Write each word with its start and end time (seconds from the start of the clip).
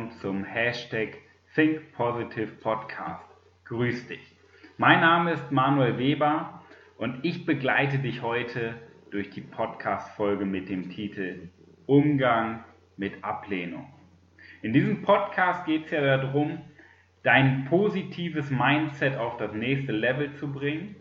willkommen 0.00 0.20
zum 0.20 0.44
Hashtag 0.44 1.18
Think 1.54 1.92
Positive 1.92 2.52
Podcast. 2.62 3.26
Grüß 3.66 4.08
dich. 4.08 4.34
Mein 4.78 5.00
Name 5.00 5.32
ist 5.32 5.52
Manuel 5.52 5.98
Weber 5.98 6.62
und 6.96 7.22
ich 7.22 7.44
begleite 7.44 7.98
dich 7.98 8.22
heute 8.22 8.76
durch 9.10 9.28
die 9.28 9.42
Podcast-Folge 9.42 10.46
mit 10.46 10.70
dem 10.70 10.88
Titel 10.88 11.50
Umgang 11.84 12.64
mit 12.96 13.22
Ablehnung. 13.22 13.92
In 14.62 14.72
diesem 14.72 15.02
Podcast 15.02 15.66
geht 15.66 15.86
es 15.86 15.90
ja 15.90 16.16
darum, 16.16 16.60
dein 17.22 17.66
positives 17.66 18.50
Mindset 18.50 19.18
auf 19.18 19.36
das 19.36 19.52
nächste 19.52 19.92
Level 19.92 20.32
zu 20.36 20.50
bringen 20.50 20.96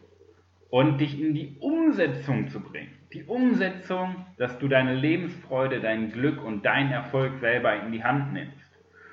und 0.69 0.99
dich 0.99 1.21
in 1.21 1.33
die 1.33 1.55
Umsetzung 1.61 2.49
zu 2.49 2.59
bringen. 2.59 2.91
Die 3.13 3.23
Umsetzung, 3.23 4.25
dass 4.37 4.59
du 4.59 4.67
deine 4.67 4.93
Lebensfreude, 4.93 5.79
dein 5.79 6.11
Glück 6.11 6.43
und 6.43 6.65
deinen 6.65 6.91
Erfolg 6.91 7.39
selber 7.39 7.81
in 7.81 7.93
die 7.93 8.03
Hand 8.03 8.33
nimmst. 8.33 8.58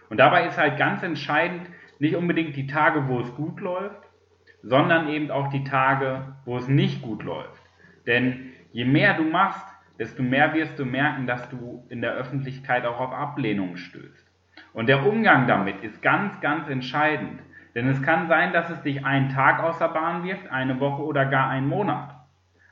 Und 0.09 0.19
dabei 0.19 0.47
ist 0.47 0.59
halt 0.59 0.79
ganz 0.79 1.03
entscheidend, 1.03 1.69
nicht 1.99 2.17
unbedingt 2.17 2.57
die 2.57 2.67
Tage, 2.67 3.09
wo 3.09 3.21
es 3.21 3.35
gut 3.35 3.61
läuft, 3.61 4.03
sondern 4.63 5.09
eben 5.09 5.31
auch 5.31 5.49
die 5.49 5.65
Tage, 5.65 6.37
wo 6.45 6.57
es 6.57 6.69
nicht 6.69 7.03
gut 7.03 7.23
läuft. 7.23 7.63
Denn 8.07 8.53
je 8.73 8.85
mehr 8.85 9.15
du 9.15 9.25
machst, 9.25 9.67
desto 9.99 10.23
mehr 10.23 10.53
wirst 10.55 10.79
du 10.79 10.85
merken, 10.85 11.27
dass 11.27 11.49
du 11.49 11.85
in 11.89 12.01
der 12.01 12.13
Öffentlichkeit 12.13 12.85
auch 12.85 13.01
auf 13.01 13.13
Ablehnung 13.13 13.77
stößt. 13.77 14.27
Und 14.73 14.89
der 14.89 15.07
Umgang 15.07 15.47
damit 15.47 15.83
ist 15.83 16.03
ganz, 16.03 16.41
ganz 16.41 16.69
entscheidend. 16.69 17.41
Denn 17.75 17.89
es 17.89 18.03
kann 18.03 18.29
sein, 18.29 18.53
dass 18.53 18.71
es 18.71 18.83
dich 18.83 19.05
einen 19.05 19.31
Tag 19.31 19.63
aus 19.63 19.79
der 19.79 19.89
Bahn 19.89 20.25
wirft, 20.25 20.51
eine 20.51 20.81
Woche 20.81 21.03
oder 21.03 21.27
gar 21.27 21.49
einen 21.49 21.69
Monat. 21.69 22.15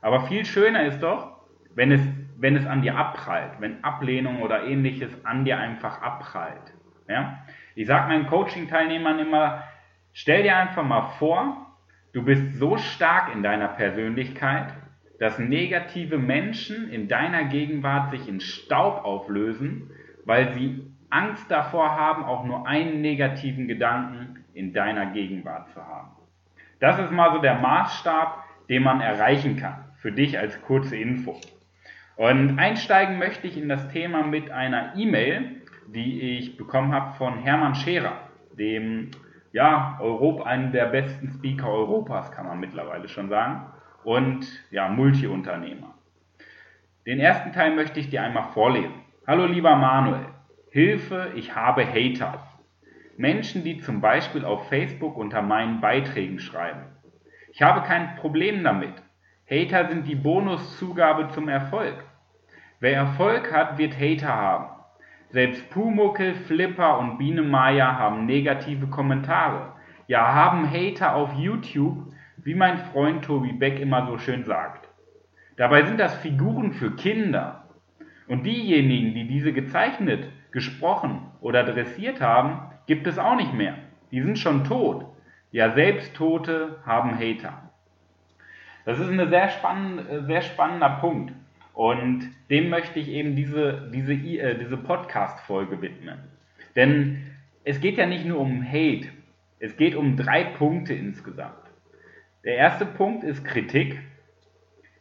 Aber 0.01 0.27
viel 0.27 0.45
schöner 0.45 0.85
ist 0.85 1.01
doch, 1.03 1.41
wenn 1.75 1.93
es, 1.93 2.01
wenn 2.37 2.57
es 2.57 2.67
an 2.67 2.83
dir 2.83 2.97
abprallt, 2.97 3.53
wenn 3.61 3.83
Ablehnung 3.85 4.43
oder 4.43 4.65
ähnliches 4.65 5.25
an 5.25 5.45
dir 5.45 5.59
einfach 5.59 6.03
abprallt. 6.03 6.75
Ja? 7.09 7.45
Ich 7.75 7.87
sage 7.87 8.09
meinen 8.09 8.27
Coaching-Teilnehmern 8.27 9.19
immer, 9.19 9.65
stell 10.13 10.43
dir 10.43 10.57
einfach 10.57 10.85
mal 10.85 11.11
vor, 11.19 11.67
du 12.13 12.23
bist 12.23 12.59
so 12.59 12.77
stark 12.77 13.35
in 13.35 13.43
deiner 13.43 13.69
Persönlichkeit, 13.69 14.73
dass 15.19 15.39
negative 15.39 16.19
Menschen 16.19 16.91
in 16.91 17.09
deiner 17.09 17.45
Gegenwart 17.45 18.11
sich 18.11 18.29
in 18.29 18.41
Staub 18.41 19.05
auflösen, 19.05 19.91
weil 20.25 20.53
sie 20.53 20.91
Angst 21.11 21.51
davor 21.51 21.97
haben, 21.97 22.25
auch 22.25 22.45
nur 22.45 22.67
einen 22.67 23.01
negativen 23.01 23.69
Gedanken 23.69 24.45
in 24.53 24.73
deiner 24.73 25.07
Gegenwart 25.07 25.71
zu 25.71 25.85
haben. 25.85 26.11
Das 26.81 26.99
ist 26.99 27.13
mal 27.13 27.33
so 27.33 27.41
der 27.41 27.55
Maßstab, 27.55 28.45
den 28.69 28.83
man 28.83 29.01
erreichen 29.01 29.57
kann, 29.57 29.85
für 29.97 30.13
dich 30.13 30.39
als 30.39 30.61
kurze 30.63 30.97
Info. 30.97 31.41
Und 32.17 32.59
einsteigen 32.59 33.19
möchte 33.19 33.47
ich 33.47 33.57
in 33.57 33.69
das 33.69 33.89
Thema 33.89 34.23
mit 34.25 34.51
einer 34.51 34.95
E-Mail, 34.97 35.63
die 35.89 36.39
ich 36.39 36.57
bekommen 36.57 36.93
habe 36.93 37.15
von 37.15 37.39
Hermann 37.39 37.75
Scherer, 37.75 38.17
dem 38.59 39.11
ja, 39.53 39.99
Europa, 40.01 40.45
einem 40.45 40.73
der 40.73 40.87
besten 40.87 41.31
Speaker 41.31 41.69
Europas, 41.69 42.33
kann 42.33 42.47
man 42.47 42.59
mittlerweile 42.59 43.09
schon 43.09 43.29
sagen, 43.29 43.67
und 44.03 44.47
ja, 44.71 44.89
Multiunternehmer. 44.89 45.95
Den 47.07 47.21
ersten 47.21 47.53
Teil 47.53 47.75
möchte 47.75 48.01
ich 48.01 48.11
dir 48.11 48.23
einmal 48.23 48.49
vorlesen. 48.53 48.95
Hallo 49.27 49.47
lieber 49.47 49.77
Manuel, 49.77 50.27
Hilfe, 50.71 51.33
ich 51.37 51.55
habe 51.55 51.87
Hater. 51.87 52.43
Menschen, 53.17 53.63
die 53.63 53.81
zum 53.81 54.01
Beispiel 54.01 54.45
auf 54.45 54.69
Facebook 54.69 55.17
unter 55.17 55.41
meinen 55.41 55.81
Beiträgen 55.81 56.41
schreiben. 56.41 56.83
Ich 57.53 57.63
habe 57.63 57.87
kein 57.87 58.17
Problem 58.17 58.65
damit. 58.65 58.95
Hater 59.49 59.89
sind 59.89 60.09
die 60.09 60.17
Bonuszugabe 60.17 61.29
zum 61.29 61.49
Erfolg. 61.49 62.05
Wer 62.81 62.95
Erfolg 62.97 63.53
hat, 63.53 63.79
wird 63.79 63.97
Hater 63.99 64.35
haben. 64.35 64.74
Selbst 65.35 65.69
Pumuckel, 65.71 66.33
Flipper 66.47 66.97
und 67.01 67.19
Biene 67.19 67.43
Maya 67.43 67.99
haben 67.99 68.25
negative 68.25 68.87
Kommentare. 68.87 69.73
Ja, 70.07 70.33
haben 70.33 70.71
Hater 70.71 71.17
auf 71.17 71.33
YouTube, 71.33 72.15
wie 72.37 72.55
mein 72.55 72.79
Freund 72.79 73.25
Tobi 73.25 73.53
Beck 73.53 73.81
immer 73.81 74.07
so 74.07 74.17
schön 74.17 74.45
sagt. 74.45 74.89
Dabei 75.57 75.83
sind 75.87 75.99
das 75.99 76.15
Figuren 76.19 76.73
für 76.73 76.95
Kinder. 76.95 77.65
Und 78.29 78.47
diejenigen, 78.47 79.13
die 79.13 79.27
diese 79.27 79.53
gezeichnet, 79.53 80.29
gesprochen 80.53 81.33
oder 81.41 81.65
dressiert 81.65 82.21
haben, 82.21 82.71
gibt 82.87 83.09
es 83.09 83.19
auch 83.19 83.35
nicht 83.35 83.55
mehr. 83.55 83.75
Die 84.13 84.23
sind 84.23 84.39
schon 84.39 84.63
tot. 84.63 85.05
Ja, 85.51 85.73
selbst 85.73 86.15
Tote 86.15 86.79
haben 86.87 87.19
Hater. 87.19 87.73
Das 88.85 89.01
ist 89.01 89.09
ein 89.09 89.29
sehr, 89.29 89.49
spannend, 89.49 90.09
äh, 90.09 90.23
sehr 90.27 90.43
spannender 90.43 90.91
Punkt. 91.01 91.33
Und 91.75 92.31
dem 92.51 92.71
möchte 92.71 93.01
ich 93.01 93.09
eben 93.09 93.35
diese, 93.35 93.91
diese, 93.93 94.13
äh, 94.13 94.57
diese 94.57 94.77
Podcast-Folge 94.77 95.83
widmen. 95.83 96.21
Denn 96.77 97.27
es 97.65 97.81
geht 97.81 97.99
ja 97.99 98.07
nicht 98.07 98.25
nur 98.25 98.39
um 98.39 98.65
Hate, 98.65 99.09
es 99.59 99.77
geht 99.77 99.97
um 99.97 100.17
drei 100.17 100.45
Punkte 100.45 100.95
insgesamt. 100.95 101.55
Der 102.45 102.57
erste 102.57 102.87
Punkt 102.87 103.25
ist 103.25 103.45
Kritik, 103.45 103.99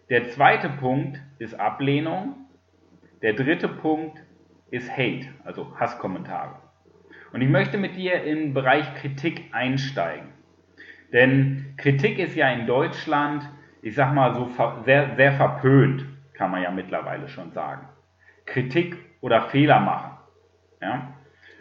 der 0.09 0.29
zweite 0.29 0.69
Punkt 0.69 1.22
ist 1.38 1.59
Ablehnung, 1.59 2.35
der 3.22 3.33
dritte 3.33 3.67
Punkt 3.67 4.23
ist 4.72 4.91
Hate, 4.91 5.28
also 5.44 5.79
Hasskommentare. 5.79 6.56
Und 7.33 7.41
ich 7.41 7.50
möchte 7.50 7.78
mit 7.78 7.95
dir 7.95 8.23
im 8.23 8.53
Bereich 8.53 8.95
Kritik 8.95 9.44
einsteigen. 9.51 10.29
Denn 11.12 11.75
Kritik 11.78 12.17
ist 12.17 12.35
ja 12.35 12.50
in 12.51 12.66
Deutschland, 12.66 13.47
ich 13.81 13.94
sag 13.94 14.13
mal 14.13 14.33
so 14.33 14.50
sehr, 14.85 15.16
sehr 15.16 15.33
verpönt, 15.33 16.06
kann 16.44 16.52
man 16.52 16.62
ja 16.62 16.72
mittlerweile 16.72 17.30
schon 17.30 17.54
sagen. 17.54 17.88
Kritik 18.46 18.98
oder 19.22 19.44
Fehler 19.44 19.80
machen. 19.80 20.18
Ja? 20.81 21.14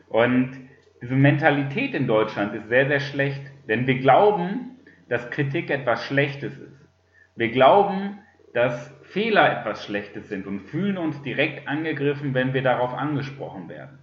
Und 0.08 0.58
diese 1.00 1.14
Mentalität 1.14 1.94
in 1.94 2.08
Deutschland 2.08 2.52
ist 2.56 2.68
sehr, 2.68 2.88
sehr 2.88 2.98
schlecht, 2.98 3.42
denn 3.68 3.86
wir 3.86 4.00
glauben, 4.00 4.80
dass 5.08 5.30
Kritik 5.30 5.70
etwas 5.70 6.04
Schlechtes 6.04 6.58
ist. 6.58 6.88
Wir 7.36 7.52
glauben, 7.52 8.18
dass 8.54 8.92
Fehler 9.04 9.60
etwas 9.60 9.84
Schlechtes 9.84 10.28
sind 10.28 10.48
und 10.48 10.62
fühlen 10.62 10.98
uns 10.98 11.22
direkt 11.22 11.68
angegriffen, 11.68 12.34
wenn 12.34 12.52
wir 12.52 12.62
darauf 12.62 12.92
angesprochen 12.92 13.68
werden. 13.68 14.00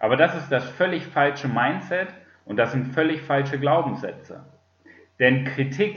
Aber 0.00 0.16
das 0.16 0.34
ist 0.34 0.50
das 0.50 0.68
völlig 0.70 1.06
falsche 1.06 1.46
Mindset 1.46 2.08
und 2.44 2.56
das 2.56 2.72
sind 2.72 2.88
völlig 2.88 3.22
falsche 3.22 3.60
Glaubenssätze. 3.60 4.44
Denn 5.20 5.44
Kritik, 5.44 5.96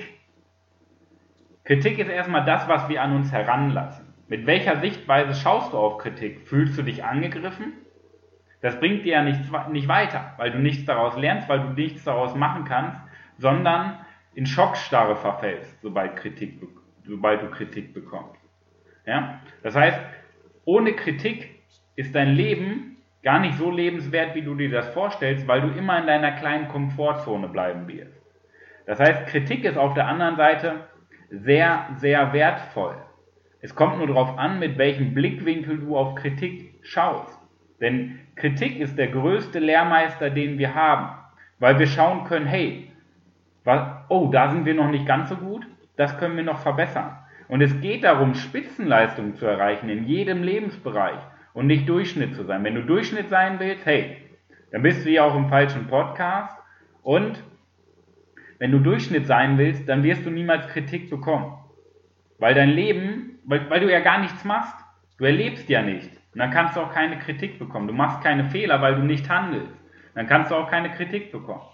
Kritik 1.63 1.97
ist 1.97 2.09
erstmal 2.09 2.45
das, 2.45 2.67
was 2.67 2.89
wir 2.89 3.01
an 3.01 3.15
uns 3.15 3.31
heranlassen. 3.31 4.13
Mit 4.27 4.45
welcher 4.45 4.77
Sichtweise 4.77 5.33
schaust 5.33 5.73
du 5.73 5.77
auf 5.77 5.97
Kritik? 5.97 6.47
Fühlst 6.47 6.77
du 6.77 6.81
dich 6.81 7.03
angegriffen? 7.03 7.73
Das 8.61 8.79
bringt 8.79 9.05
dir 9.05 9.13
ja 9.13 9.23
nichts, 9.23 9.49
nicht 9.71 9.87
weiter, 9.87 10.33
weil 10.37 10.51
du 10.51 10.59
nichts 10.59 10.85
daraus 10.85 11.17
lernst, 11.17 11.47
weil 11.49 11.59
du 11.59 11.69
nichts 11.69 12.03
daraus 12.03 12.35
machen 12.35 12.65
kannst, 12.65 13.01
sondern 13.37 13.97
in 14.35 14.45
Schockstarre 14.45 15.15
verfällst, 15.15 15.81
sobald, 15.81 16.15
Kritik, 16.15 16.61
sobald 17.05 17.41
du 17.41 17.49
Kritik 17.49 17.93
bekommst. 17.93 18.41
Ja? 19.05 19.39
Das 19.61 19.75
heißt, 19.75 19.99
ohne 20.65 20.93
Kritik 20.93 21.61
ist 21.95 22.15
dein 22.15 22.29
Leben 22.29 22.97
gar 23.21 23.39
nicht 23.39 23.57
so 23.57 23.69
lebenswert, 23.69 24.35
wie 24.35 24.41
du 24.41 24.55
dir 24.55 24.69
das 24.69 24.89
vorstellst, 24.93 25.47
weil 25.47 25.61
du 25.61 25.67
immer 25.69 25.99
in 25.99 26.07
deiner 26.07 26.31
kleinen 26.31 26.67
Komfortzone 26.67 27.47
bleiben 27.47 27.87
wirst. 27.87 28.21
Das 28.85 28.99
heißt, 28.99 29.27
Kritik 29.27 29.63
ist 29.63 29.77
auf 29.77 29.93
der 29.93 30.07
anderen 30.07 30.35
Seite 30.35 30.87
sehr, 31.33 31.87
sehr 31.97 32.31
wertvoll. 32.33 32.95
Es 33.61 33.73
kommt 33.73 33.97
nur 33.97 34.07
darauf 34.07 34.37
an, 34.37 34.59
mit 34.59 34.77
welchem 34.77 35.13
Blickwinkel 35.13 35.79
du 35.79 35.97
auf 35.97 36.15
Kritik 36.15 36.75
schaust. 36.83 37.39
Denn 37.81 38.19
Kritik 38.35 38.79
ist 38.79 38.97
der 38.97 39.07
größte 39.07 39.59
Lehrmeister, 39.59 40.29
den 40.29 40.57
wir 40.57 40.75
haben, 40.75 41.17
weil 41.59 41.79
wir 41.79 41.87
schauen 41.87 42.25
können, 42.25 42.45
hey, 42.45 42.91
oh, 44.09 44.29
da 44.31 44.51
sind 44.51 44.65
wir 44.65 44.73
noch 44.73 44.91
nicht 44.91 45.07
ganz 45.07 45.29
so 45.29 45.35
gut, 45.35 45.65
das 45.95 46.17
können 46.17 46.35
wir 46.35 46.43
noch 46.43 46.59
verbessern. 46.59 47.17
Und 47.47 47.61
es 47.61 47.81
geht 47.81 48.03
darum, 48.03 48.35
Spitzenleistungen 48.35 49.35
zu 49.35 49.45
erreichen 49.45 49.89
in 49.89 50.05
jedem 50.05 50.43
Lebensbereich 50.43 51.19
und 51.53 51.67
nicht 51.67 51.87
Durchschnitt 51.89 52.35
zu 52.35 52.43
sein. 52.43 52.63
Wenn 52.63 52.75
du 52.75 52.83
Durchschnitt 52.83 53.29
sein 53.29 53.59
willst, 53.59 53.85
hey, 53.85 54.17
dann 54.71 54.81
bist 54.81 55.05
du 55.05 55.09
ja 55.09 55.23
auch 55.23 55.35
im 55.35 55.49
falschen 55.49 55.87
Podcast 55.87 56.57
und 57.01 57.43
wenn 58.59 58.71
du 58.71 58.79
Durchschnitt 58.79 59.27
sein 59.27 59.57
willst, 59.57 59.87
dann 59.87 60.03
wirst 60.03 60.25
du 60.25 60.29
niemals 60.29 60.67
Kritik 60.69 61.09
bekommen. 61.09 61.57
Weil 62.39 62.53
dein 62.53 62.69
Leben, 62.69 63.39
weil, 63.45 63.69
weil 63.69 63.81
du 63.81 63.91
ja 63.91 63.99
gar 63.99 64.19
nichts 64.19 64.43
machst. 64.45 64.75
Du 65.17 65.25
erlebst 65.25 65.69
ja 65.69 65.81
nicht. 65.81 66.09
Und 66.33 66.39
dann 66.39 66.51
kannst 66.51 66.75
du 66.75 66.81
auch 66.81 66.91
keine 66.91 67.19
Kritik 67.19 67.59
bekommen. 67.59 67.87
Du 67.87 67.93
machst 67.93 68.21
keine 68.21 68.45
Fehler, 68.45 68.81
weil 68.81 68.95
du 68.95 69.01
nicht 69.01 69.29
handelst. 69.29 69.73
Dann 70.15 70.27
kannst 70.27 70.51
du 70.51 70.55
auch 70.55 70.69
keine 70.69 70.91
Kritik 70.91 71.31
bekommen. 71.31 71.65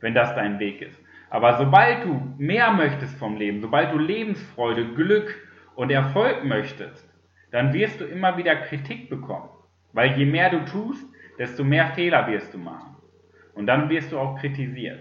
Wenn 0.00 0.14
das 0.14 0.34
dein 0.34 0.58
Weg 0.58 0.82
ist. 0.82 0.98
Aber 1.30 1.58
sobald 1.58 2.04
du 2.04 2.34
mehr 2.38 2.72
möchtest 2.72 3.16
vom 3.18 3.36
Leben, 3.36 3.60
sobald 3.60 3.92
du 3.92 3.98
Lebensfreude, 3.98 4.94
Glück 4.94 5.34
und 5.76 5.90
Erfolg 5.90 6.44
möchtest, 6.44 7.08
dann 7.52 7.72
wirst 7.72 8.00
du 8.00 8.04
immer 8.04 8.36
wieder 8.36 8.56
Kritik 8.56 9.08
bekommen. 9.08 9.48
Weil 9.92 10.18
je 10.18 10.24
mehr 10.24 10.50
du 10.50 10.64
tust, 10.64 11.04
desto 11.38 11.64
mehr 11.64 11.88
Fehler 11.88 12.26
wirst 12.26 12.52
du 12.52 12.58
machen. 12.58 12.96
Und 13.54 13.66
dann 13.66 13.88
wirst 13.88 14.12
du 14.12 14.18
auch 14.18 14.38
kritisiert. 14.38 15.00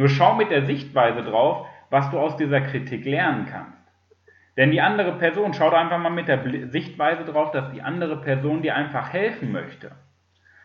Nur 0.00 0.08
schau 0.08 0.34
mit 0.34 0.50
der 0.50 0.64
Sichtweise 0.64 1.22
drauf, 1.22 1.66
was 1.90 2.10
du 2.10 2.18
aus 2.18 2.38
dieser 2.38 2.62
Kritik 2.62 3.04
lernen 3.04 3.44
kannst. 3.44 3.76
Denn 4.56 4.70
die 4.70 4.80
andere 4.80 5.18
Person, 5.18 5.52
schau 5.52 5.68
da 5.68 5.78
einfach 5.78 5.98
mal 5.98 6.08
mit 6.08 6.26
der 6.26 6.42
Sichtweise 6.70 7.26
drauf, 7.26 7.50
dass 7.50 7.70
die 7.70 7.82
andere 7.82 8.18
Person 8.22 8.62
dir 8.62 8.76
einfach 8.76 9.12
helfen 9.12 9.52
möchte. 9.52 9.92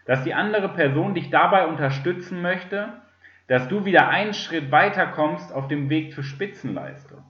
dass 0.05 0.23
die 0.23 0.33
andere 0.33 0.69
Person 0.69 1.15
dich 1.15 1.31
dabei 1.31 1.67
unterstützen 1.67 2.41
möchte, 2.41 2.93
dass 3.47 3.67
du 3.67 3.83
wieder 3.83 4.07
einen 4.07 4.33
Schritt 4.33 4.71
weiter 4.71 5.07
kommst 5.07 5.51
auf 5.51 5.67
dem 5.67 5.89
Weg 5.89 6.13
zur 6.13 6.23
Spitzenleistung. 6.23 7.21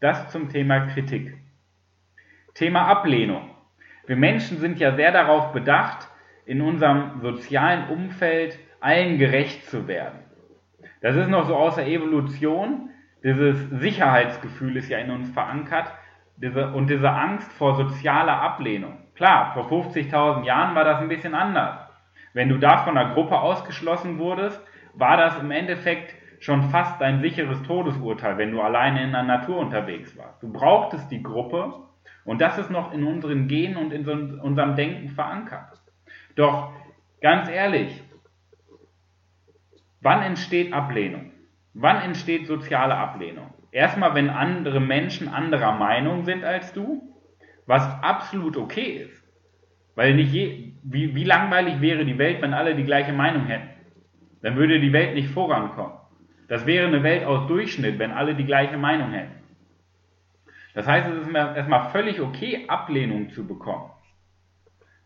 Das 0.00 0.32
zum 0.32 0.48
Thema 0.48 0.86
Kritik. 0.86 1.36
Thema 2.54 2.88
Ablehnung. 2.88 3.50
Wir 4.06 4.16
Menschen 4.16 4.58
sind 4.58 4.80
ja 4.80 4.96
sehr 4.96 5.12
darauf 5.12 5.52
bedacht, 5.52 6.08
in 6.46 6.62
unserem 6.62 7.20
sozialen 7.20 7.90
Umfeld 7.90 8.58
allen 8.80 9.18
gerecht 9.18 9.70
zu 9.70 9.86
werden. 9.86 10.25
Das 11.00 11.16
ist 11.16 11.28
noch 11.28 11.46
so 11.46 11.56
aus 11.56 11.76
der 11.76 11.86
Evolution. 11.86 12.90
Dieses 13.22 13.70
Sicherheitsgefühl 13.70 14.76
ist 14.76 14.88
ja 14.88 14.98
in 14.98 15.10
uns 15.10 15.30
verankert 15.30 15.92
diese, 16.36 16.72
und 16.72 16.88
diese 16.88 17.10
Angst 17.10 17.52
vor 17.52 17.76
sozialer 17.76 18.40
Ablehnung. 18.40 18.98
Klar, 19.14 19.52
vor 19.54 19.70
50.000 19.70 20.44
Jahren 20.44 20.74
war 20.74 20.84
das 20.84 21.00
ein 21.00 21.08
bisschen 21.08 21.34
anders. 21.34 21.78
Wenn 22.34 22.48
du 22.48 22.58
da 22.58 22.78
von 22.78 22.96
einer 22.96 23.14
Gruppe 23.14 23.38
ausgeschlossen 23.38 24.18
wurdest, 24.18 24.60
war 24.94 25.16
das 25.16 25.38
im 25.38 25.50
Endeffekt 25.50 26.14
schon 26.40 26.64
fast 26.64 27.00
dein 27.00 27.20
sicheres 27.20 27.62
Todesurteil, 27.62 28.36
wenn 28.36 28.52
du 28.52 28.60
alleine 28.60 29.02
in 29.02 29.12
der 29.12 29.22
Natur 29.22 29.58
unterwegs 29.58 30.16
warst. 30.18 30.42
Du 30.42 30.52
brauchtest 30.52 31.10
die 31.10 31.22
Gruppe 31.22 31.72
und 32.24 32.40
das 32.40 32.58
ist 32.58 32.70
noch 32.70 32.92
in 32.92 33.04
unseren 33.04 33.48
Genen 33.48 33.76
und 33.76 33.92
in 33.92 34.06
unserem 34.40 34.76
Denken 34.76 35.08
verankert. 35.08 35.80
Doch 36.34 36.72
ganz 37.22 37.48
ehrlich, 37.48 38.02
wann 40.06 40.22
entsteht 40.22 40.72
Ablehnung? 40.72 41.32
Wann 41.74 42.00
entsteht 42.00 42.46
soziale 42.46 42.96
Ablehnung? 42.96 43.52
Erstmal, 43.72 44.14
wenn 44.14 44.30
andere 44.30 44.78
Menschen 44.78 45.26
anderer 45.26 45.72
Meinung 45.72 46.24
sind 46.24 46.44
als 46.44 46.72
du, 46.72 47.02
was 47.66 47.82
absolut 48.02 48.56
okay 48.56 49.04
ist. 49.04 49.24
Weil 49.96 50.14
nicht 50.14 50.32
je, 50.32 50.74
wie, 50.84 51.16
wie 51.16 51.24
langweilig 51.24 51.80
wäre 51.80 52.04
die 52.04 52.18
Welt, 52.18 52.40
wenn 52.40 52.54
alle 52.54 52.76
die 52.76 52.84
gleiche 52.84 53.12
Meinung 53.12 53.46
hätten? 53.46 53.68
Dann 54.42 54.54
würde 54.54 54.78
die 54.78 54.92
Welt 54.92 55.14
nicht 55.14 55.30
vorankommen. 55.30 55.98
Das 56.46 56.66
wäre 56.66 56.86
eine 56.86 57.02
Welt 57.02 57.24
aus 57.24 57.48
Durchschnitt, 57.48 57.98
wenn 57.98 58.12
alle 58.12 58.36
die 58.36 58.46
gleiche 58.46 58.76
Meinung 58.76 59.10
hätten. 59.10 59.34
Das 60.74 60.86
heißt, 60.86 61.08
es 61.08 61.26
ist 61.26 61.34
erstmal 61.34 61.90
völlig 61.90 62.20
okay, 62.20 62.66
Ablehnung 62.68 63.30
zu 63.30 63.44
bekommen. 63.44 63.90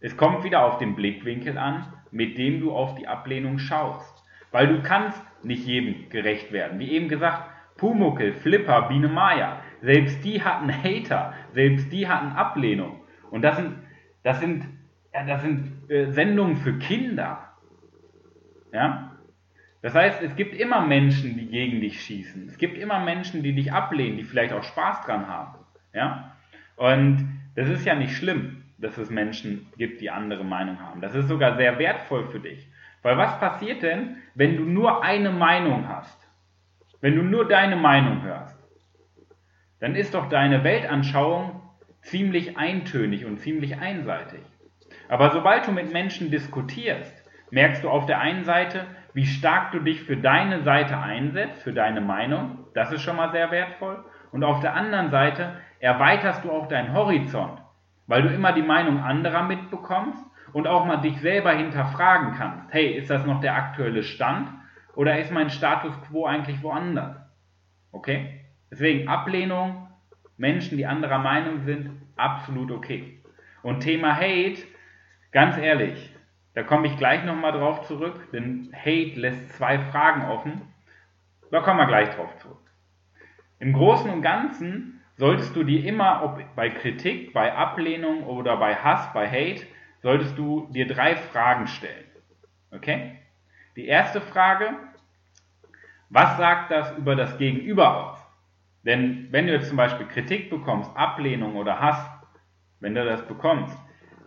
Es 0.00 0.14
kommt 0.18 0.44
wieder 0.44 0.62
auf 0.66 0.76
den 0.76 0.94
Blickwinkel 0.94 1.56
an, 1.56 1.90
mit 2.10 2.36
dem 2.36 2.60
du 2.60 2.72
auf 2.72 2.96
die 2.96 3.08
Ablehnung 3.08 3.58
schaust. 3.58 4.19
Weil 4.50 4.68
du 4.68 4.82
kannst 4.82 5.20
nicht 5.42 5.66
jedem 5.66 6.08
gerecht 6.08 6.52
werden. 6.52 6.78
Wie 6.78 6.90
eben 6.90 7.08
gesagt, 7.08 7.44
Pumuckel, 7.76 8.34
Flipper, 8.34 8.88
Biene 8.88 9.08
Maya, 9.08 9.62
selbst 9.80 10.22
die 10.24 10.42
hatten 10.42 10.70
Hater, 10.70 11.34
selbst 11.52 11.90
die 11.92 12.08
hatten 12.08 12.32
Ablehnung. 12.32 13.00
Und 13.30 13.42
das 13.42 13.56
sind, 13.56 13.74
das 14.22 14.40
sind, 14.40 14.66
ja, 15.14 15.24
das 15.24 15.42
sind 15.42 15.90
äh, 15.90 16.10
Sendungen 16.12 16.56
für 16.56 16.78
Kinder. 16.78 17.50
Ja? 18.72 19.16
Das 19.82 19.94
heißt, 19.94 20.22
es 20.22 20.36
gibt 20.36 20.54
immer 20.54 20.86
Menschen, 20.86 21.38
die 21.38 21.46
gegen 21.46 21.80
dich 21.80 22.02
schießen. 22.02 22.48
Es 22.48 22.58
gibt 22.58 22.76
immer 22.76 23.02
Menschen, 23.02 23.42
die 23.42 23.54
dich 23.54 23.72
ablehnen, 23.72 24.18
die 24.18 24.24
vielleicht 24.24 24.52
auch 24.52 24.62
Spaß 24.62 25.06
dran 25.06 25.26
haben. 25.26 25.58
Ja? 25.94 26.36
Und 26.76 27.26
das 27.54 27.68
ist 27.68 27.86
ja 27.86 27.94
nicht 27.94 28.14
schlimm, 28.14 28.62
dass 28.78 28.98
es 28.98 29.10
Menschen 29.10 29.66
gibt, 29.78 30.00
die 30.00 30.10
andere 30.10 30.44
Meinung 30.44 30.80
haben. 30.80 31.00
Das 31.00 31.14
ist 31.14 31.28
sogar 31.28 31.56
sehr 31.56 31.78
wertvoll 31.78 32.28
für 32.28 32.40
dich. 32.40 32.69
Weil 33.02 33.16
was 33.16 33.38
passiert 33.40 33.82
denn, 33.82 34.16
wenn 34.34 34.56
du 34.56 34.64
nur 34.64 35.02
eine 35.02 35.30
Meinung 35.30 35.88
hast? 35.88 36.28
Wenn 37.00 37.16
du 37.16 37.22
nur 37.22 37.48
deine 37.48 37.76
Meinung 37.76 38.22
hörst? 38.22 38.58
Dann 39.80 39.94
ist 39.94 40.14
doch 40.14 40.28
deine 40.28 40.64
Weltanschauung 40.64 41.62
ziemlich 42.02 42.58
eintönig 42.58 43.24
und 43.24 43.40
ziemlich 43.40 43.78
einseitig. 43.78 44.40
Aber 45.08 45.30
sobald 45.30 45.66
du 45.66 45.72
mit 45.72 45.92
Menschen 45.92 46.30
diskutierst, 46.30 47.14
merkst 47.50 47.82
du 47.82 47.90
auf 47.90 48.06
der 48.06 48.20
einen 48.20 48.44
Seite, 48.44 48.86
wie 49.12 49.26
stark 49.26 49.72
du 49.72 49.80
dich 49.80 50.02
für 50.02 50.16
deine 50.16 50.62
Seite 50.62 50.98
einsetzt, 50.98 51.62
für 51.62 51.72
deine 51.72 52.00
Meinung. 52.00 52.58
Das 52.74 52.92
ist 52.92 53.02
schon 53.02 53.16
mal 53.16 53.32
sehr 53.32 53.50
wertvoll. 53.50 54.04
Und 54.30 54.44
auf 54.44 54.60
der 54.60 54.74
anderen 54.74 55.10
Seite 55.10 55.56
erweiterst 55.80 56.44
du 56.44 56.52
auch 56.52 56.68
deinen 56.68 56.92
Horizont, 56.92 57.60
weil 58.06 58.22
du 58.22 58.28
immer 58.28 58.52
die 58.52 58.62
Meinung 58.62 59.02
anderer 59.02 59.42
mitbekommst 59.42 60.24
und 60.52 60.66
auch 60.66 60.84
mal 60.86 60.98
dich 60.98 61.20
selber 61.20 61.52
hinterfragen 61.52 62.34
kannst. 62.34 62.72
Hey, 62.72 62.92
ist 62.92 63.10
das 63.10 63.24
noch 63.26 63.40
der 63.40 63.54
aktuelle 63.54 64.02
Stand 64.02 64.48
oder 64.94 65.18
ist 65.18 65.30
mein 65.30 65.50
Status 65.50 65.94
quo 66.02 66.26
eigentlich 66.26 66.62
woanders? 66.62 67.16
Okay? 67.92 68.44
Deswegen 68.70 69.08
Ablehnung, 69.08 69.88
Menschen, 70.36 70.76
die 70.76 70.86
anderer 70.86 71.18
Meinung 71.18 71.60
sind, 71.60 71.90
absolut 72.16 72.70
okay. 72.70 73.20
Und 73.62 73.80
Thema 73.80 74.14
Hate, 74.14 74.62
ganz 75.32 75.58
ehrlich, 75.58 76.14
da 76.54 76.62
komme 76.62 76.88
ich 76.88 76.96
gleich 76.96 77.24
nochmal 77.24 77.52
drauf 77.52 77.86
zurück, 77.86 78.28
denn 78.32 78.72
Hate 78.74 79.20
lässt 79.20 79.50
zwei 79.50 79.78
Fragen 79.78 80.22
offen. 80.30 80.62
Da 81.50 81.60
kommen 81.60 81.78
wir 81.78 81.86
gleich 81.86 82.10
drauf 82.10 82.36
zurück. 82.38 82.58
Im 83.58 83.72
Großen 83.72 84.10
und 84.10 84.22
Ganzen 84.22 85.00
solltest 85.16 85.54
du 85.54 85.64
dir 85.64 85.84
immer, 85.84 86.22
ob 86.24 86.42
bei 86.56 86.70
Kritik, 86.70 87.32
bei 87.32 87.54
Ablehnung 87.54 88.24
oder 88.24 88.56
bei 88.56 88.74
Hass, 88.74 89.12
bei 89.12 89.28
Hate, 89.28 89.66
solltest 90.02 90.36
du 90.36 90.68
dir 90.70 90.86
drei 90.86 91.16
Fragen 91.16 91.66
stellen. 91.66 92.04
Okay? 92.70 93.18
Die 93.76 93.86
erste 93.86 94.20
Frage, 94.20 94.70
was 96.08 96.36
sagt 96.36 96.70
das 96.70 96.96
über 96.98 97.16
das 97.16 97.38
Gegenüber 97.38 98.10
aus? 98.10 98.18
Denn 98.82 99.28
wenn 99.30 99.46
du 99.46 99.52
jetzt 99.52 99.68
zum 99.68 99.76
Beispiel 99.76 100.06
Kritik 100.06 100.50
bekommst, 100.50 100.90
Ablehnung 100.96 101.56
oder 101.56 101.80
Hass, 101.80 102.10
wenn 102.80 102.94
du 102.94 103.04
das 103.04 103.26
bekommst, 103.26 103.76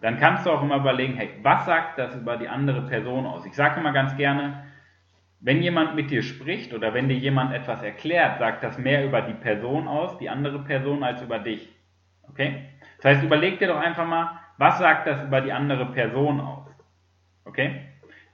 dann 0.02 0.20
kannst 0.20 0.46
du 0.46 0.52
auch 0.52 0.62
immer 0.62 0.78
überlegen, 0.78 1.16
hey, 1.16 1.30
was 1.42 1.66
sagt 1.66 1.98
das 1.98 2.16
über 2.16 2.38
die 2.38 2.48
andere 2.48 2.84
Person 2.84 3.26
aus? 3.26 3.46
Ich 3.46 3.54
sage 3.54 3.80
immer 3.80 3.94
ganz 3.94 4.16
gerne, 4.16 4.66
wenn 5.40 5.62
jemand 5.62 5.96
mit 5.96 6.12
dir 6.12 6.24
spricht 6.24 6.74
oder 6.74 6.94
wenn 6.94 7.10
dir 7.10 7.18
jemand 7.18 7.54
etwas 7.54 7.82
erklärt, 7.82 8.40
sagt 8.40 8.64
das 8.64 8.78
mehr 8.78 9.06
über 9.06 9.22
die 9.22 9.34
Person 9.34 9.88
aus, 9.88 10.18
die 10.18 10.30
andere 10.30 10.60
Person, 10.60 11.04
als 11.04 11.22
über 11.22 11.40
dich. 11.40 11.68
Okay? 12.30 12.70
Das 12.98 13.06
heißt, 13.06 13.24
überleg 13.24 13.60
dir 13.60 13.68
doch 13.68 13.80
einfach 13.80 14.06
mal, 14.06 14.40
was 14.58 14.78
sagt 14.80 15.08
das 15.08 15.24
über 15.24 15.42
die 15.42 15.52
andere 15.52 15.86
Person 15.88 16.40
aus? 16.40 16.70
Okay? 17.46 17.82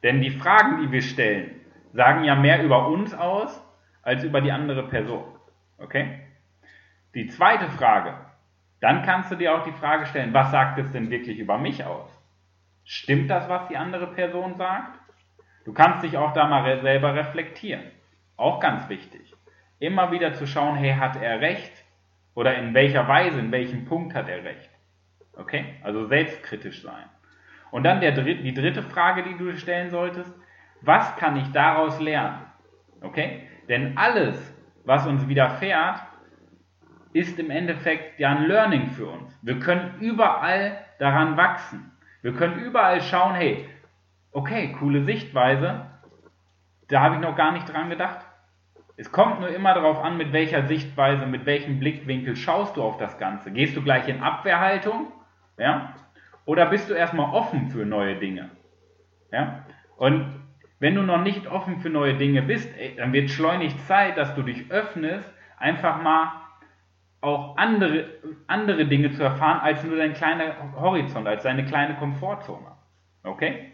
Denn 0.03 0.21
die 0.21 0.31
Fragen, 0.31 0.81
die 0.81 0.91
wir 0.91 1.01
stellen, 1.01 1.61
sagen 1.93 2.23
ja 2.23 2.35
mehr 2.35 2.63
über 2.63 2.87
uns 2.87 3.13
aus, 3.13 3.61
als 4.01 4.23
über 4.23 4.41
die 4.41 4.51
andere 4.51 4.87
Person. 4.87 5.23
Okay? 5.77 6.21
Die 7.15 7.27
zweite 7.27 7.69
Frage, 7.69 8.13
dann 8.79 9.03
kannst 9.03 9.31
du 9.31 9.35
dir 9.35 9.55
auch 9.55 9.63
die 9.63 9.73
Frage 9.73 10.05
stellen, 10.05 10.33
was 10.33 10.51
sagt 10.51 10.79
es 10.79 10.91
denn 10.91 11.09
wirklich 11.09 11.37
über 11.37 11.57
mich 11.57 11.83
aus? 11.83 12.09
Stimmt 12.83 13.29
das, 13.29 13.49
was 13.49 13.67
die 13.67 13.77
andere 13.77 14.07
Person 14.07 14.55
sagt? 14.57 14.99
Du 15.65 15.73
kannst 15.73 16.03
dich 16.03 16.17
auch 16.17 16.33
da 16.33 16.47
mal 16.47 16.81
selber 16.81 17.13
reflektieren. 17.13 17.83
Auch 18.37 18.59
ganz 18.59 18.87
wichtig. 18.89 19.35
Immer 19.79 20.11
wieder 20.11 20.33
zu 20.33 20.47
schauen, 20.47 20.75
hey, 20.75 20.93
hat 20.93 21.21
er 21.21 21.41
recht? 21.41 21.71
Oder 22.35 22.55
in 22.55 22.73
welcher 22.73 23.07
Weise, 23.07 23.39
in 23.39 23.51
welchem 23.51 23.85
Punkt 23.85 24.15
hat 24.15 24.29
er 24.29 24.43
recht? 24.43 24.68
Okay? 25.39 25.75
Also 25.83 26.05
selbstkritisch 26.05 26.81
sein. 26.81 27.05
Und 27.71 27.83
dann 27.83 28.01
der, 28.01 28.11
die 28.11 28.53
dritte 28.53 28.83
Frage, 28.83 29.23
die 29.23 29.37
du 29.37 29.55
stellen 29.57 29.89
solltest, 29.89 30.33
was 30.81 31.15
kann 31.17 31.37
ich 31.37 31.51
daraus 31.51 31.99
lernen? 31.99 32.41
Okay? 33.01 33.47
Denn 33.67 33.97
alles, 33.97 34.53
was 34.85 35.05
uns 35.05 35.27
widerfährt, 35.27 36.01
ist 37.13 37.39
im 37.39 37.49
Endeffekt 37.49 38.19
ja 38.19 38.29
ein 38.29 38.45
Learning 38.45 38.87
für 38.91 39.07
uns. 39.07 39.37
Wir 39.41 39.59
können 39.59 39.99
überall 39.99 40.77
daran 40.99 41.37
wachsen. 41.37 41.91
Wir 42.21 42.33
können 42.33 42.59
überall 42.59 43.01
schauen, 43.01 43.35
hey, 43.35 43.67
okay, 44.31 44.75
coole 44.79 45.03
Sichtweise, 45.03 45.85
da 46.87 47.01
habe 47.01 47.15
ich 47.15 47.21
noch 47.21 47.35
gar 47.35 47.51
nicht 47.51 47.71
dran 47.71 47.89
gedacht. 47.89 48.25
Es 48.97 49.11
kommt 49.11 49.39
nur 49.39 49.49
immer 49.49 49.73
darauf 49.73 50.03
an, 50.03 50.17
mit 50.17 50.33
welcher 50.33 50.67
Sichtweise, 50.67 51.25
mit 51.25 51.45
welchem 51.45 51.79
Blickwinkel 51.79 52.35
schaust 52.35 52.75
du 52.75 52.83
auf 52.83 52.97
das 52.97 53.17
Ganze. 53.17 53.51
Gehst 53.51 53.77
du 53.77 53.81
gleich 53.81 54.07
in 54.07 54.21
Abwehrhaltung, 54.21 55.07
ja? 55.59 55.93
Oder 56.45 56.65
bist 56.67 56.89
du 56.89 56.93
erstmal 56.93 57.33
offen 57.33 57.69
für 57.69 57.85
neue 57.85 58.15
Dinge? 58.15 58.49
Ja? 59.31 59.65
Und 59.97 60.39
wenn 60.79 60.95
du 60.95 61.03
noch 61.03 61.21
nicht 61.21 61.45
offen 61.47 61.79
für 61.81 61.89
neue 61.89 62.15
Dinge 62.15 62.41
bist, 62.41 62.73
dann 62.97 63.13
wird 63.13 63.29
schleunigst 63.29 63.85
Zeit, 63.87 64.17
dass 64.17 64.33
du 64.35 64.41
dich 64.41 64.71
öffnest, 64.71 65.29
einfach 65.57 66.01
mal 66.01 66.31
auch 67.21 67.57
andere, 67.57 68.05
andere 68.47 68.85
Dinge 68.85 69.11
zu 69.11 69.21
erfahren, 69.21 69.59
als 69.59 69.83
nur 69.83 69.97
dein 69.97 70.13
kleiner 70.13 70.55
Horizont, 70.75 71.27
als 71.27 71.43
deine 71.43 71.65
kleine 71.65 71.95
Komfortzone. 71.95 72.71
Okay? 73.23 73.73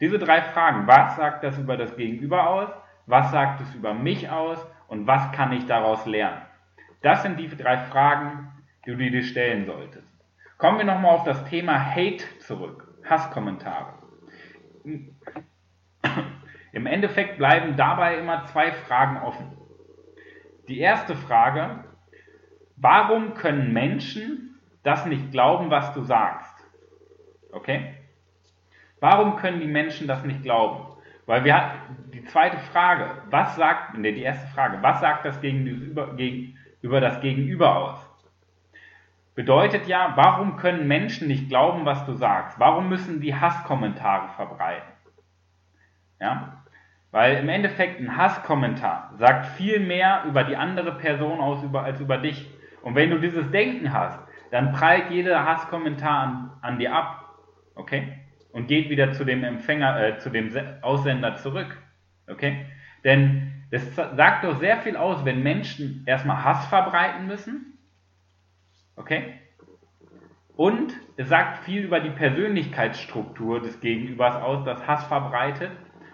Diese 0.00 0.18
drei 0.18 0.42
Fragen, 0.42 0.86
was 0.86 1.16
sagt 1.16 1.42
das 1.42 1.58
über 1.58 1.76
das 1.76 1.96
Gegenüber 1.96 2.48
aus, 2.48 2.68
was 3.06 3.30
sagt 3.30 3.62
es 3.62 3.74
über 3.74 3.94
mich 3.94 4.30
aus 4.30 4.64
und 4.88 5.06
was 5.06 5.32
kann 5.32 5.52
ich 5.52 5.66
daraus 5.66 6.04
lernen? 6.06 6.42
Das 7.02 7.22
sind 7.22 7.38
die 7.38 7.48
drei 7.48 7.78
Fragen, 7.78 8.52
die 8.84 8.90
du 8.90 9.10
dir 9.10 9.22
stellen 9.22 9.64
solltest. 9.64 10.09
Kommen 10.60 10.76
wir 10.76 10.84
nochmal 10.84 11.14
auf 11.14 11.24
das 11.24 11.42
Thema 11.46 11.80
Hate 11.94 12.22
zurück, 12.40 12.86
Hasskommentare. 13.08 13.94
Im 16.72 16.84
Endeffekt 16.86 17.38
bleiben 17.38 17.76
dabei 17.76 18.18
immer 18.18 18.44
zwei 18.44 18.70
Fragen 18.70 19.22
offen. 19.22 19.56
Die 20.68 20.78
erste 20.78 21.16
Frage, 21.16 21.84
warum 22.76 23.32
können 23.32 23.72
Menschen 23.72 24.60
das 24.82 25.06
nicht 25.06 25.30
glauben, 25.32 25.70
was 25.70 25.94
du 25.94 26.02
sagst? 26.02 26.54
Okay? 27.52 27.94
Warum 29.00 29.36
können 29.36 29.60
die 29.60 29.66
Menschen 29.66 30.06
das 30.06 30.24
nicht 30.24 30.42
glauben? 30.42 30.94
Weil 31.24 31.44
wir 31.44 31.56
hatten 31.56 32.10
die 32.12 32.24
zweite 32.24 32.58
Frage, 32.58 33.22
was 33.30 33.56
sagt, 33.56 33.96
ne, 33.96 34.12
die 34.12 34.22
erste 34.22 34.46
Frage, 34.48 34.82
was 34.82 35.00
sagt 35.00 35.24
das 35.24 35.40
gegenüber, 35.40 36.14
gegenüber 36.16 37.00
das 37.00 37.18
Gegenüber 37.22 37.76
aus? 37.76 38.09
Bedeutet 39.40 39.86
ja, 39.86 40.12
warum 40.16 40.56
können 40.58 40.86
Menschen 40.86 41.26
nicht 41.26 41.48
glauben, 41.48 41.86
was 41.86 42.04
du 42.04 42.12
sagst? 42.12 42.60
Warum 42.60 42.90
müssen 42.90 43.22
die 43.22 43.34
Hasskommentare 43.34 44.28
verbreiten? 44.36 44.92
Ja? 46.20 46.62
Weil 47.10 47.36
im 47.36 47.48
Endeffekt 47.48 47.98
ein 47.98 48.18
Hasskommentar 48.18 49.14
sagt 49.16 49.46
viel 49.56 49.80
mehr 49.80 50.24
über 50.26 50.44
die 50.44 50.56
andere 50.56 50.92
Person 50.92 51.40
aus 51.40 51.64
als 51.74 52.02
über 52.02 52.18
dich. 52.18 52.50
Und 52.82 52.96
wenn 52.96 53.08
du 53.08 53.18
dieses 53.18 53.50
Denken 53.50 53.94
hast, 53.94 54.20
dann 54.50 54.72
prallt 54.72 55.10
jeder 55.10 55.46
Hasskommentar 55.46 56.18
an, 56.20 56.50
an 56.60 56.78
dir 56.78 56.94
ab. 56.94 57.24
Okay? 57.76 58.18
Und 58.52 58.66
geht 58.66 58.90
wieder 58.90 59.12
zu 59.12 59.24
dem 59.24 59.42
Empfänger, 59.42 60.02
äh, 60.02 60.18
zu 60.18 60.28
dem 60.28 60.54
Aussender 60.82 61.36
zurück. 61.36 61.78
Okay? 62.28 62.66
Denn 63.04 63.64
das 63.70 63.94
sagt 63.94 64.44
doch 64.44 64.58
sehr 64.58 64.76
viel 64.82 64.98
aus, 64.98 65.24
wenn 65.24 65.42
Menschen 65.42 66.04
erstmal 66.04 66.44
Hass 66.44 66.66
verbreiten 66.66 67.26
müssen. 67.26 67.69
Okay? 69.00 69.40
Und 70.56 70.92
es 71.16 71.28
sagt 71.28 71.64
viel 71.64 71.84
über 71.84 72.00
die 72.00 72.10
Persönlichkeitsstruktur 72.10 73.62
des 73.62 73.80
Gegenübers 73.80 74.36
aus, 74.36 74.64
das 74.64 74.86
Hass 74.86 75.04
verbreitet. 75.04 75.70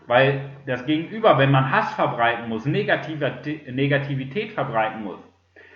Weil 0.07 0.51
das 0.67 0.87
Gegenüber, 0.87 1.37
wenn 1.37 1.51
man 1.51 1.73
Hass 1.73 1.93
verbreiten 1.95 2.49
muss, 2.49 2.65
Negativität 2.65 4.53
verbreiten 4.53 5.03
muss, 5.03 5.19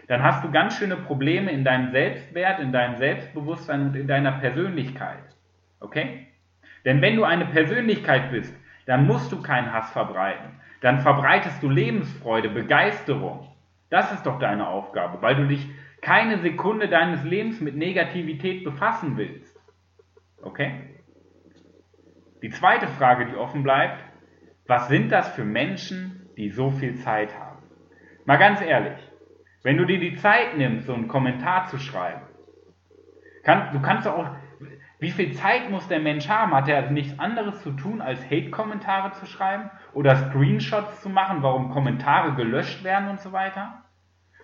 dann 0.06 0.22
hast 0.22 0.44
du 0.44 0.52
ganz 0.52 0.78
schöne 0.78 0.96
Probleme 0.96 1.50
in 1.50 1.64
deinem 1.64 1.90
Selbstwert, 1.90 2.60
in 2.60 2.70
deinem 2.70 2.96
Selbstbewusstsein 2.96 3.88
und 3.88 3.96
in 3.96 4.06
deiner 4.06 4.32
Persönlichkeit. 4.32 5.24
Okay? 5.80 6.28
Denn 6.84 7.02
wenn 7.02 7.16
du 7.16 7.24
eine 7.24 7.46
Persönlichkeit 7.46 8.30
bist, 8.30 8.54
dann 8.86 9.04
musst 9.04 9.32
du 9.32 9.42
keinen 9.42 9.72
Hass 9.72 9.90
verbreiten. 9.90 10.60
Dann 10.80 11.00
verbreitest 11.00 11.60
du 11.60 11.68
Lebensfreude, 11.68 12.50
Begeisterung. 12.50 13.48
Das 13.88 14.12
ist 14.12 14.24
doch 14.26 14.38
deine 14.38 14.68
Aufgabe, 14.68 15.20
weil 15.22 15.34
du 15.34 15.48
dich 15.48 15.68
keine 16.02 16.38
Sekunde 16.38 16.88
deines 16.88 17.22
Lebens 17.24 17.60
mit 17.60 17.76
Negativität 17.76 18.64
befassen 18.64 19.16
willst. 19.16 19.58
Okay? 20.42 21.00
Die 22.42 22.50
zweite 22.50 22.88
Frage, 22.88 23.26
die 23.26 23.36
offen 23.36 23.62
bleibt, 23.62 24.02
was 24.66 24.88
sind 24.88 25.10
das 25.12 25.28
für 25.34 25.44
Menschen, 25.44 26.28
die 26.36 26.50
so 26.50 26.70
viel 26.70 26.96
Zeit 26.96 27.38
haben? 27.38 27.62
Mal 28.24 28.38
ganz 28.38 28.62
ehrlich, 28.62 28.98
wenn 29.62 29.76
du 29.76 29.84
dir 29.84 30.00
die 30.00 30.16
Zeit 30.16 30.56
nimmst, 30.56 30.86
so 30.86 30.94
einen 30.94 31.08
Kommentar 31.08 31.66
zu 31.66 31.78
schreiben, 31.78 32.22
kann, 33.42 33.72
du 33.72 33.80
kannst 33.80 34.06
auch, 34.06 34.30
wie 34.98 35.10
viel 35.10 35.32
Zeit 35.32 35.70
muss 35.70 35.88
der 35.88 36.00
Mensch 36.00 36.28
haben? 36.28 36.54
Hat 36.54 36.68
er 36.68 36.90
nichts 36.90 37.18
anderes 37.18 37.62
zu 37.62 37.72
tun, 37.72 38.00
als 38.00 38.24
Hate-Kommentare 38.26 39.12
zu 39.12 39.26
schreiben 39.26 39.70
oder 39.92 40.14
Screenshots 40.16 41.02
zu 41.02 41.08
machen, 41.08 41.42
warum 41.42 41.70
Kommentare 41.70 42.34
gelöscht 42.34 42.84
werden 42.84 43.08
und 43.08 43.20
so 43.20 43.32
weiter? 43.32 43.84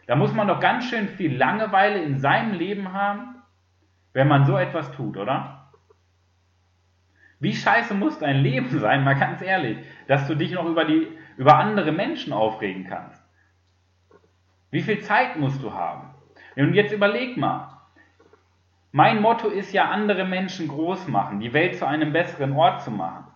Da 0.06 0.14
muss 0.14 0.32
man 0.32 0.48
doch 0.48 0.60
ganz 0.60 0.88
schön 0.88 1.08
viel 1.08 1.36
Langeweile 1.36 2.02
in 2.02 2.18
seinem 2.18 2.54
Leben 2.54 2.92
haben, 2.92 3.42
wenn 4.12 4.28
man 4.28 4.46
so 4.46 4.56
etwas 4.56 4.90
tut, 4.92 5.16
oder? 5.16 5.72
Wie 7.40 7.54
scheiße 7.54 7.94
muss 7.94 8.18
dein 8.18 8.36
Leben 8.36 8.68
sein, 8.78 9.04
mal 9.04 9.18
ganz 9.18 9.42
ehrlich, 9.42 9.78
dass 10.06 10.26
du 10.26 10.34
dich 10.34 10.52
noch 10.52 10.66
über, 10.66 10.84
die, 10.84 11.08
über 11.36 11.58
andere 11.58 11.92
Menschen 11.92 12.32
aufregen 12.32 12.86
kannst? 12.86 13.22
Wie 14.70 14.82
viel 14.82 15.00
Zeit 15.00 15.38
musst 15.38 15.62
du 15.62 15.72
haben? 15.72 16.14
Und 16.56 16.74
jetzt 16.74 16.92
überleg 16.92 17.36
mal. 17.36 17.72
Mein 18.92 19.20
Motto 19.20 19.48
ist 19.48 19.72
ja, 19.72 19.90
andere 19.90 20.24
Menschen 20.24 20.68
groß 20.68 21.08
machen, 21.08 21.40
die 21.40 21.52
Welt 21.52 21.76
zu 21.76 21.86
einem 21.86 22.12
besseren 22.12 22.52
Ort 22.52 22.82
zu 22.82 22.90
machen. 22.90 23.26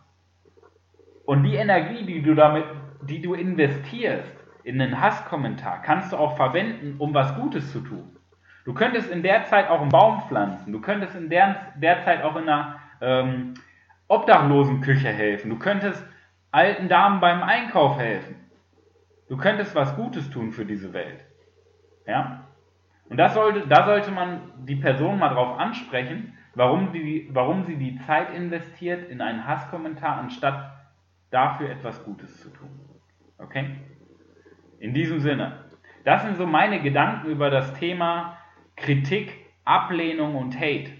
Und 1.27 1.43
die 1.43 1.55
Energie, 1.55 2.05
die 2.07 2.23
du 2.23 2.35
damit, 2.35 2.65
die 3.03 3.21
du 3.21 3.35
investierst 3.35 4.40
in 4.65 4.81
einen 4.81 5.01
Hasskommentar, 5.01 5.83
kannst 5.83 6.13
du 6.13 6.17
auch 6.17 6.37
verwenden, 6.37 6.97
um 6.99 7.15
was 7.15 7.35
Gutes 7.37 7.73
zu 7.73 7.81
tun. 7.81 8.17
Du 8.65 8.75
könntest 8.75 9.11
in 9.11 9.23
der 9.23 9.45
Zeit 9.45 9.69
auch 9.69 9.81
einen 9.81 9.91
Baum 9.91 10.23
pflanzen. 10.29 10.73
Du 10.73 10.81
könntest 10.81 11.15
in 11.15 11.31
der, 11.31 11.73
der 11.77 12.03
Zeit 12.03 12.23
auch 12.23 12.37
in 12.37 12.49
einer 12.49 12.77
ähm, 13.01 13.55
Obdachlosenküche 14.09 15.09
helfen. 15.09 15.51
Du 15.51 15.59
könntest 15.59 16.05
alten 16.51 16.89
Damen 16.89 17.21
beim 17.21 17.43
Einkauf 17.43 17.99
helfen. 17.99 18.37
Du 19.29 19.37
könntest 19.37 19.75
was 19.75 19.95
Gutes 19.97 20.29
tun 20.31 20.53
für 20.53 20.65
diese 20.65 20.93
Welt. 20.93 21.25
Ja? 22.07 22.45
Und 23.09 23.17
das 23.17 23.35
sollte, 23.35 23.67
da 23.67 23.87
sollte 23.87 24.11
man 24.11 24.53
die 24.67 24.77
Person 24.77 25.19
mal 25.19 25.31
drauf 25.31 25.59
ansprechen, 25.59 26.37
warum, 26.55 26.93
die, 26.93 27.29
warum 27.33 27.65
sie 27.65 27.77
die 27.77 27.99
Zeit 28.07 28.35
investiert 28.35 29.09
in 29.09 29.21
einen 29.21 29.47
Hasskommentar, 29.47 30.19
anstatt 30.19 30.73
dafür 31.31 31.71
etwas 31.71 32.05
Gutes 32.05 32.41
zu 32.41 32.51
tun. 32.51 32.69
Okay? 33.39 33.77
In 34.81 34.95
diesem 34.95 35.21
Sinne, 35.21 35.59
das 36.05 36.23
sind 36.23 36.39
so 36.39 36.47
meine 36.47 36.81
Gedanken 36.81 37.29
über 37.29 37.51
das 37.51 37.75
Thema 37.75 38.39
Kritik, 38.77 39.31
Ablehnung 39.67 40.37
und 40.37 40.59
Hate. 40.59 40.91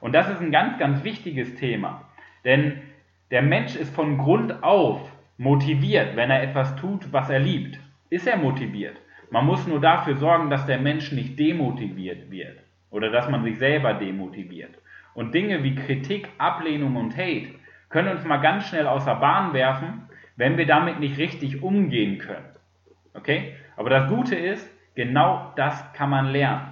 Und 0.00 0.14
das 0.14 0.28
ist 0.28 0.40
ein 0.40 0.50
ganz, 0.50 0.78
ganz 0.80 1.04
wichtiges 1.04 1.54
Thema. 1.54 2.08
Denn 2.44 2.82
der 3.30 3.42
Mensch 3.42 3.76
ist 3.76 3.94
von 3.94 4.18
Grund 4.18 4.64
auf 4.64 5.00
motiviert, 5.38 6.16
wenn 6.16 6.28
er 6.28 6.42
etwas 6.42 6.74
tut, 6.74 7.12
was 7.12 7.30
er 7.30 7.38
liebt. 7.38 7.78
Ist 8.08 8.26
er 8.26 8.36
motiviert? 8.36 8.96
Man 9.30 9.46
muss 9.46 9.64
nur 9.68 9.80
dafür 9.80 10.16
sorgen, 10.16 10.50
dass 10.50 10.66
der 10.66 10.78
Mensch 10.78 11.12
nicht 11.12 11.38
demotiviert 11.38 12.32
wird 12.32 12.58
oder 12.90 13.10
dass 13.10 13.30
man 13.30 13.44
sich 13.44 13.58
selber 13.58 13.94
demotiviert. 13.94 14.76
Und 15.14 15.34
Dinge 15.34 15.62
wie 15.62 15.76
Kritik, 15.76 16.28
Ablehnung 16.38 16.96
und 16.96 17.16
Hate 17.16 17.54
können 17.90 18.08
uns 18.08 18.24
mal 18.24 18.38
ganz 18.38 18.66
schnell 18.66 18.88
außer 18.88 19.14
Bahn 19.14 19.52
werfen, 19.52 20.08
wenn 20.34 20.58
wir 20.58 20.66
damit 20.66 20.98
nicht 20.98 21.16
richtig 21.16 21.62
umgehen 21.62 22.18
können. 22.18 22.59
Okay? 23.14 23.54
Aber 23.76 23.90
das 23.90 24.08
Gute 24.08 24.36
ist, 24.36 24.68
genau 24.94 25.52
das 25.56 25.92
kann 25.92 26.10
man 26.10 26.26
lernen. 26.26 26.68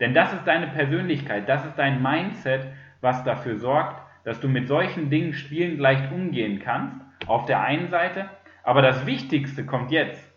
Denn 0.00 0.14
das 0.14 0.32
ist 0.32 0.44
deine 0.46 0.68
Persönlichkeit, 0.68 1.48
das 1.48 1.64
ist 1.64 1.76
dein 1.76 2.02
Mindset, 2.02 2.66
was 3.00 3.22
dafür 3.24 3.56
sorgt, 3.58 4.00
dass 4.24 4.40
du 4.40 4.48
mit 4.48 4.68
solchen 4.68 5.10
Dingen 5.10 5.32
spielend 5.32 5.78
leicht 5.78 6.10
umgehen 6.12 6.60
kannst, 6.60 6.96
auf 7.26 7.46
der 7.46 7.62
einen 7.62 7.88
Seite, 7.88 8.28
aber 8.62 8.82
das 8.82 9.06
Wichtigste 9.06 9.64
kommt 9.64 9.90
jetzt. 9.90 10.28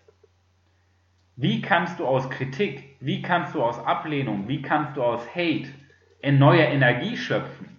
Wie 1.36 1.62
kannst 1.62 2.00
du 2.00 2.06
aus 2.06 2.30
Kritik, 2.30 2.96
wie 3.00 3.22
kannst 3.22 3.56
du 3.56 3.64
aus 3.64 3.84
Ablehnung, 3.86 4.48
wie 4.48 4.62
kannst 4.62 4.98
du 4.98 5.04
aus 5.04 5.28
Hate 5.36 5.70
in 6.22 6.40
neue 6.40 6.64
Energie 6.64 7.18
schöpfen? 7.18 7.76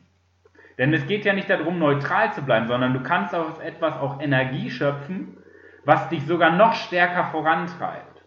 Denn 0.79 0.93
es 0.93 1.07
geht 1.07 1.25
ja 1.25 1.33
nicht 1.33 1.49
darum, 1.49 1.79
neutral 1.79 2.33
zu 2.35 2.43
bleiben, 2.43 2.67
sondern 2.67 2.93
du 2.93 3.03
kannst 3.03 3.35
aus 3.35 3.59
etwas 3.61 3.95
auch 3.95 4.21
Energie 4.21 4.71
schöpfen, 4.71 5.39
was 5.87 6.09
dich 6.09 6.27
sogar 6.27 6.51
noch 6.51 6.75
stärker 6.75 7.27
vorantreibt. 7.27 8.25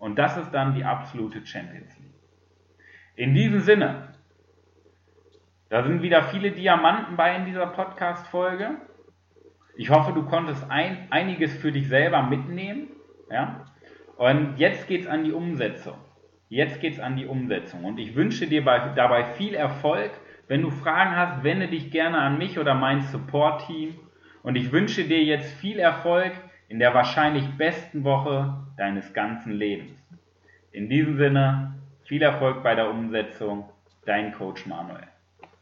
Und 0.00 0.18
das 0.18 0.36
ist 0.36 0.50
dann 0.50 0.74
die 0.74 0.84
absolute 0.84 1.46
Champions 1.46 1.96
League. 1.96 2.08
In 3.14 3.34
diesem 3.34 3.60
Sinne, 3.60 4.08
da 5.68 5.84
sind 5.84 6.02
wieder 6.02 6.24
viele 6.24 6.50
Diamanten 6.50 7.16
bei 7.16 7.36
in 7.36 7.44
dieser 7.44 7.68
Podcast-Folge. 7.68 8.78
Ich 9.76 9.90
hoffe, 9.90 10.12
du 10.12 10.24
konntest 10.24 10.68
ein, 10.70 11.06
einiges 11.10 11.56
für 11.56 11.70
dich 11.70 11.86
selber 11.86 12.24
mitnehmen. 12.24 12.88
Ja? 13.30 13.64
Und 14.16 14.56
jetzt 14.56 14.88
geht 14.88 15.02
es 15.02 15.06
an 15.06 15.22
die 15.22 15.32
Umsetzung. 15.32 15.98
Jetzt 16.48 16.80
geht 16.80 16.94
es 16.94 17.00
an 17.00 17.14
die 17.14 17.26
Umsetzung. 17.26 17.84
Und 17.84 17.98
ich 18.00 18.16
wünsche 18.16 18.48
dir 18.48 18.64
bei, 18.64 18.80
dabei 18.96 19.24
viel 19.24 19.54
Erfolg. 19.54 20.10
Wenn 20.48 20.62
du 20.62 20.70
Fragen 20.70 21.14
hast, 21.14 21.44
wende 21.44 21.68
dich 21.68 21.92
gerne 21.92 22.18
an 22.18 22.38
mich 22.38 22.58
oder 22.58 22.74
mein 22.74 23.02
Support-Team. 23.02 24.00
Und 24.42 24.56
ich 24.56 24.72
wünsche 24.72 25.04
dir 25.04 25.22
jetzt 25.22 25.52
viel 25.60 25.78
Erfolg 25.78 26.32
in 26.68 26.78
der 26.78 26.94
wahrscheinlich 26.94 27.56
besten 27.56 28.04
Woche 28.04 28.66
deines 28.76 29.12
ganzen 29.12 29.52
Lebens. 29.52 29.98
In 30.72 30.88
diesem 30.88 31.16
Sinne, 31.16 31.74
viel 32.04 32.22
Erfolg 32.22 32.62
bei 32.62 32.74
der 32.74 32.90
Umsetzung. 32.90 33.70
Dein 34.04 34.32
Coach 34.32 34.66
Manuel. 34.66 35.06